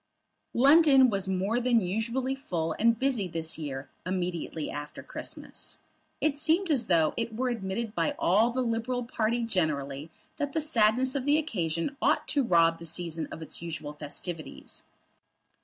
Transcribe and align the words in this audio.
London 0.55 1.11
was 1.11 1.27
more 1.27 1.59
than 1.59 1.79
usually 1.79 2.33
full 2.33 2.75
and 2.79 2.97
busy 2.97 3.27
this 3.27 3.59
year 3.59 3.87
immediately 4.03 4.71
after 4.71 5.03
Christmas. 5.03 5.77
It 6.19 6.35
seemed 6.35 6.71
as 6.71 6.87
though 6.87 7.13
it 7.17 7.35
were 7.37 7.49
admitted 7.49 7.93
by 7.93 8.15
all 8.17 8.49
the 8.49 8.63
Liberal 8.63 9.03
party 9.03 9.43
generally 9.43 10.09
that 10.37 10.53
the 10.53 10.59
sadness 10.59 11.13
of 11.13 11.25
the 11.25 11.37
occasion 11.37 11.97
ought 12.01 12.27
to 12.29 12.43
rob 12.43 12.79
the 12.79 12.85
season 12.87 13.27
of 13.29 13.43
its 13.43 13.61
usual 13.61 13.93
festivities. 13.93 14.81